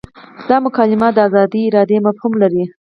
دا 0.49 0.57
مکالمه 0.65 1.07
د 1.13 1.17
ازادې 1.27 1.59
ارادې 1.69 1.97
مفهوم 2.05 2.33
لري. 2.41 2.63